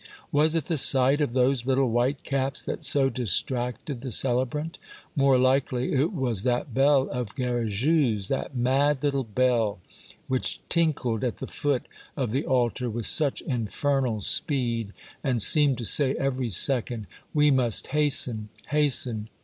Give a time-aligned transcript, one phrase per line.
[0.31, 4.79] Was it the sight of those little white caps that so distracted the celebrant?
[5.15, 9.77] More likely it was that bell of Garrigou's, that mad Httle bell,
[10.27, 11.83] which tinkled at the foot
[12.17, 14.91] of the altar with such infernal speed,
[15.23, 19.29] and seemed to say every second:We must hasten, hasten